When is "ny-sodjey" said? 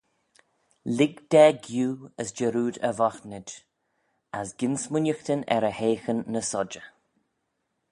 6.31-6.85